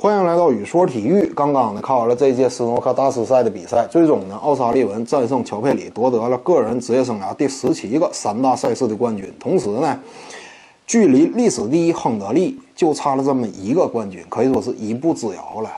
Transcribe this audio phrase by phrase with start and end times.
[0.00, 1.26] 欢迎来到雨说体育。
[1.34, 9.28] 刚刚呢，看完了这届斯诺克大师赛的比赛，最终呢，奥沙利文战胜乔佩里，夺得了个人职业生涯第十七个三大赛事的冠军。
[9.40, 9.98] 同时呢，
[10.86, 15.70] 距离历史第一亨德利就差了这么一个冠军，可以说是一步之遥了。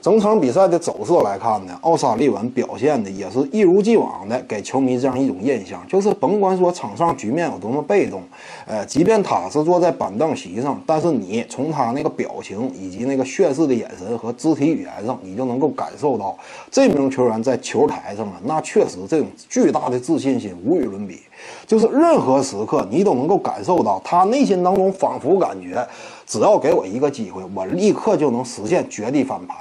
[0.00, 8.22] 整场比赛的走势来看呢，奥沙利文表现的也是一如既往的给球迷这样一种印象，就是甭管说场上局面有多么被动，
[8.66, 16.34] 呃，即便他是坐在板凳席上，但是你从他那个表情以及那个炫世的眼神和肢体语言上，你就能够感受到
[16.70, 21.18] 这名球员在球台上啊，那确实这种巨大的自信心无与伦比，
[21.66, 25.86] 就是任何时刻你都能够感受到他内心当中仿佛感觉，
[26.26, 29.58] 只要给我一个机会，我立刻就能实现绝地翻盘。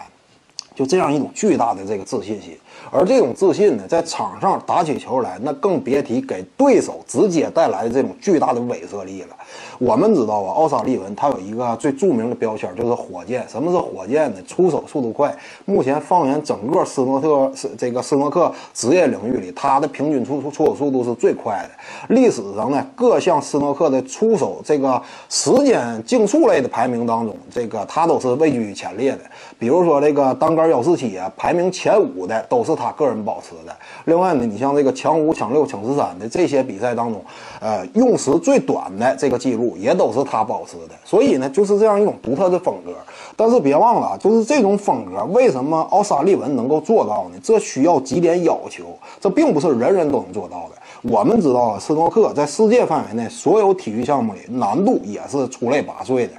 [0.80, 2.58] 就这样一种巨大的这个自信心，
[2.92, 9.36] 而这种自信呢，在场上打起球来，那更别提给对手直接带来的这种巨大的威慑力了。
[9.78, 13.48] 我们知道啊，奥沙利文他有一个最著名的标签，就是火箭。
[13.48, 14.42] 什么是火箭呢？
[14.48, 15.34] 出手速度快。
[15.66, 22.14] 目前放眼整个斯诺特这个斯诺克职业领域里，他的平均出出出手速度是最快的。
[22.14, 29.20] 历史上呢，各项斯诺克的出手这个时间竞速类的排名当中，这个他都是位居前列的。
[29.58, 33.76] 比如说这个单杆幺四七啊，排名前五的都是是他个人保持的。
[34.06, 37.20] 另外呢，你像这个抢五、抢六、抢十三的这些比赛当中，
[37.60, 40.94] 呃，用时最短的这个记录也都是他保持的。
[41.04, 42.92] 所以呢，就是这样一种独特的风格。
[43.36, 47.40] 但是别忘了，就是这种风格，为什么奥沙利文能够做到呢？
[47.42, 48.86] 这需要几点要求，
[49.20, 50.76] 这并不是人人都能做到的。
[51.02, 56.34] 我们知道啊，斯诺克在世界范围内所有体育项目里难度也是出类拔萃的。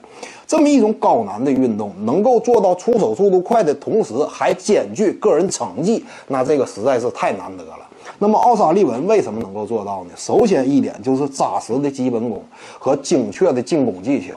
[0.47, 7.79] 这么一种高难的运动，能够做到出手速度快的同时还兼具个人成绩，那这个实在是太难得了。
[8.19, 10.11] 那么奥沙利文为什么能够做到呢？
[10.17, 12.43] 首先一点就是扎实的基本功
[12.79, 14.35] 和精确的进攻技巧。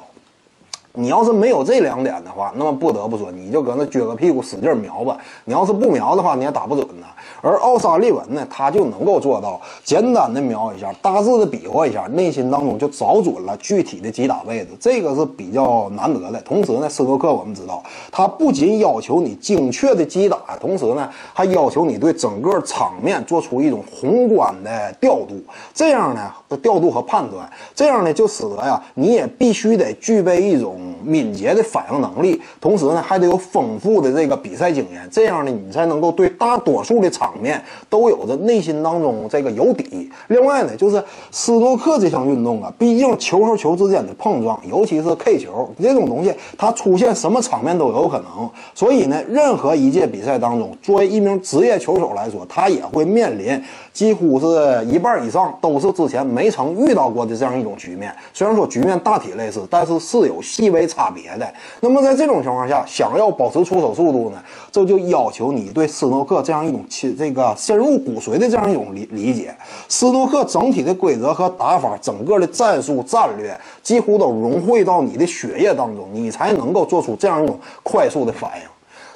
[0.96, 5.18] 你要是没有这两点的话，那么不得不说，你就搁那撅个屁股使劲瞄吧。
[5.44, 7.08] 你要是不瞄的话，你也打不准呢。
[7.42, 16.40] 而奥沙利文呢，他就能够做到简单的瞄一下，大致的比划一下，内心当中就找准了具体的击打位置，这个是比较难得的。
[16.42, 17.82] 同时呢，斯诺克我们知道，
[18.12, 25.42] 他不仅要求你精确的击打，同时呢，还要求你对整个场面做出一种宏观的调度，
[25.74, 26.32] 这样呢，
[26.62, 30.83] 调度和判断，这样呢，就使得呀，你也必须得具备一种。
[31.04, 40.10] 敏捷的反应能力，同时呢还得有丰富的这个比赛经验，这样呢你才能够对大多数的场面都有着内心当中这个有底。
[40.28, 48.50] 另外呢，就是斯诺克这项运动啊，毕竟球和球之间的碰撞，尤其是 K 球这种东西，它出现什么场面都有可能。
[48.74, 53.62] 所以呢，任何一届比赛当中，作为一名职业球手来说，他也会面临
[53.92, 58.14] 几乎是一半以上都是之前没曾遇到过的这样一种局面。
[58.34, 60.84] 虽然说局面大体类似，但是是有细微。
[60.94, 69.56] 差别的，那么在这种情况下，想要保持出手速度呢，这就要求你对斯诺克这样一种亲这个深入骨髓的这样一种理理解。
[69.88, 78.73] 斯诺克整体的规则和打法，整个的战术战略几乎都融汇到你的血液当中，你才能够做出这样一种快速的反应。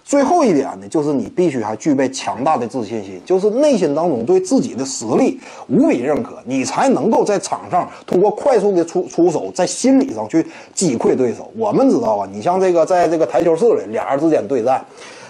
[0.07, 5.37] 最后一点呢，就是你必须还具备强大的自信心，就是内心当中对自己的实力
[5.67, 11.51] 无比认可，你才能够在场上通过快速的出出手，在心理上去击溃对手。
[11.57, 14.81] 我们知道啊，你像这个在这个台球室里，俩人之间对战。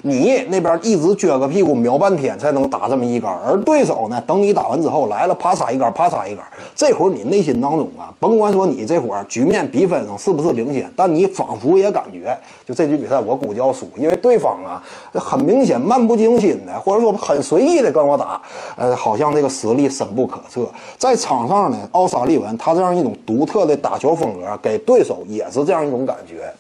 [0.08, 6.44] 你那边一直撅个屁股瞄半天才能打这么一杆，而对手呢，等你打完之后来了，啪嚓一杆，啪嚓一杆。
[6.76, 14.82] 这会儿你内心当中啊，甭管说你这会儿局面比分上是不是领先，但你仿佛也感觉，就这局比赛我估计要输，因为对方啊，
[15.14, 18.42] 很明显漫不经心的，或者说很随意的跟我打，
[18.76, 20.68] 呃，好像这个实力深不可测。
[20.98, 26.52] 在场上呢，奥沙利文他这样一种独特的打球风格，给对手也是这样一种感觉。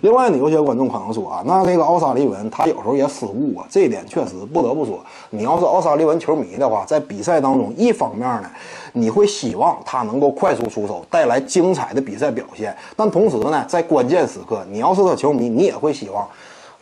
[0.00, 5.00] 另外呢，有些观众可能说啊，那这个奥沙利文他有时候也失误啊，这一点确实不得不说。
[5.30, 8.50] 你要是奥沙利文球迷的话，在比赛当中，一方面呢，
[8.92, 16.26] 你会希望他能够快速出手，带来精彩的比赛表现；但同时呢，在关键时刻，你要是他球迷，你也会希望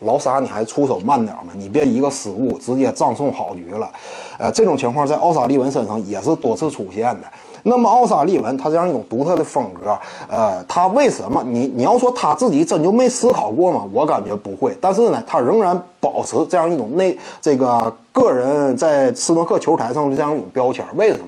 [0.01, 3.89] 老沙你还出手慢点嘛，你别一个失误直接葬送好局了。
[4.37, 7.27] 呃，这种情况在奥沙利文身上也是多次出现的。
[7.67, 9.97] 那么奥沙利文他这样一种独特的风格，
[10.29, 13.85] 呃，他为什么你你要说他自己真就没思考过吗？
[13.91, 20.85] 我感觉不会，但是呢，他仍然保持这样一种内这个个人在斯诺克球台上的这样一种标签。
[20.95, 21.25] 为什么？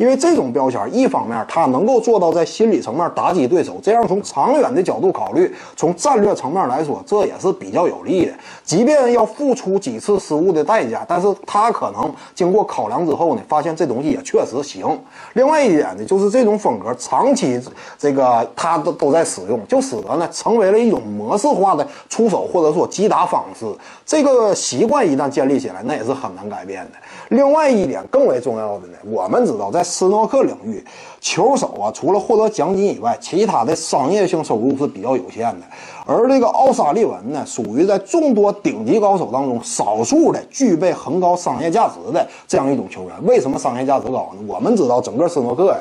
[0.00, 8.32] 因为这种标签，一方面他能够做到在心理层面打击对手，这样从长远的角度考虑，从战略层面来说，这也是比较有利的。
[8.64, 14.98] 即便要付出几次失误的代价，但是他可能经过考量之后呢，发现这东西也确实行。
[15.34, 17.60] 另外一点呢，就是这种风格长期
[17.98, 23.66] 这个他都都在使用，就使得呢成为了一种模式化的出手或者说击打方式。
[24.06, 26.92] 这个习惯一旦建立起来，那也是很难改变的。
[27.28, 30.82] 另外一点更为重要的呢，我们知道在斯诺克领域，
[31.20, 35.66] 球手啊除了获得奖金以外，其他的商业性收入是比较有限的。
[36.10, 43.12] 而这个奥沙利文呢，属于在众多顶级高手当中少数的具备很高商业价值的这样一种球员。
[43.22, 44.44] 为什么商业价值高呢？
[44.48, 45.78] 我们知道整个斯诺克呀。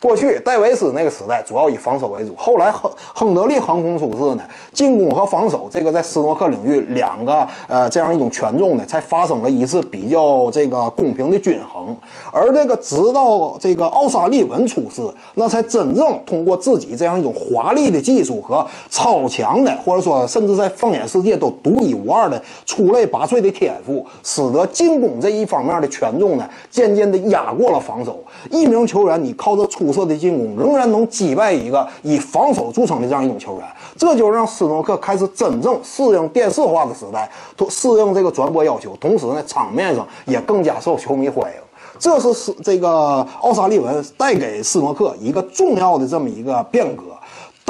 [0.00, 4.42] 过去戴维斯那个时代主要以防守为主，后来亨亨德利横空出世呢，
[4.72, 11.96] 进攻和防守这个在斯诺克领域两个呃这样一种权重呢，才发生了一次比较这个公平的均衡。
[12.32, 15.02] 而这个直到这个奥沙利文出世，
[15.34, 28.22] 那才真正通过自己这样一种华丽的技术和超强的，或者说甚至在放眼世界都独一无二的出类拔萃的天赋，使得进攻这一方面的权重呢，渐渐的压过了防守。
[28.50, 33.66] 一名球员你靠着出色的进攻仍然能击败一个以防守著称的这样一种球员，
[33.96, 37.30] 这就让斯诺克开始真正适应电视化的时代，
[37.68, 41.58] 适应这个转播要求，同时呢，场面上也更加受球迷欢迎。
[41.98, 47.04] 这是斯这个奥沙利文带给斯诺克一个重要的这么一个变革。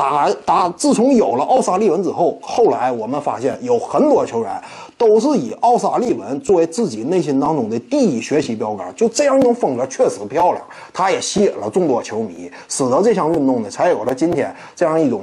[0.03, 4.61] 打打，自从有了奥沙利文之后，后来我们发现有很多球员。
[4.99, 15.21] 都是以奥沙利文作为自己内心当中的第一学习标杆，就这样一种风格确实漂亮，他也吸引了众多球迷，使得这项运动呢才有了今天这样一种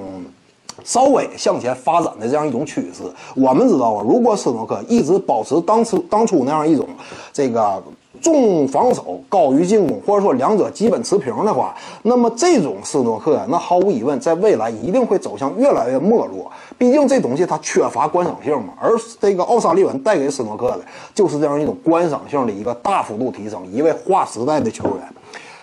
[0.83, 3.03] 稍微向前发展的这样一种趋势。
[3.35, 6.85] 我们知道啊，如果斯诺克一直保持当初当初那样一种
[7.31, 7.81] 这个。
[8.21, 16.51] 重防守高于进攻，或者说两者基本持平的话，那么这种斯诺克呀，那毫无疑问，在未来一定会走向越来越没落。
[16.77, 18.73] 毕竟这东西它缺乏观赏性嘛。
[18.79, 20.81] 而这个奥沙利文带给斯诺克的，
[21.13, 24.95] 就是这样一种观赏性的一个大幅度提升，一位划时代的球员。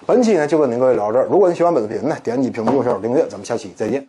[0.04, 1.26] 本期呢就跟您各位聊这儿。
[1.30, 4.06] 如果您喜欢本视频呢，点击屏幕右下角订阅，咱们下期再见。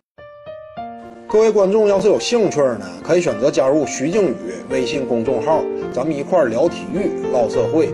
[1.28, 4.36] 各位观众要是有兴趣呢，可以选择加入徐静宇
[4.70, 5.60] 微信公众号，
[5.92, 7.90] 咱们一块聊体育、唠社会。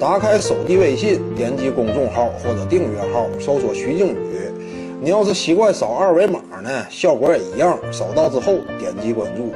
[0.00, 4.16] 打开手机微信，点击公众号或者订阅号，搜索徐静宇。
[4.98, 7.78] 你要是习惯扫二维码呢，效果也一样。
[7.92, 9.52] 扫到之后点击关注。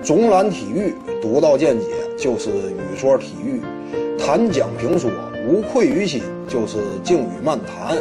[0.00, 1.86] 总览体育，独到见解
[2.16, 3.60] 就是语说体育，
[4.16, 5.10] 谈讲评说
[5.48, 7.98] 无愧于心就是静语漫谈。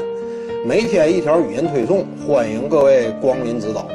[0.63, 3.88] 每天一条语音推送，欢迎各位光临指导。